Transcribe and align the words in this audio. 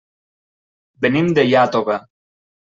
Venim 1.07 1.31
de 1.41 1.45
Iàtova. 1.53 2.01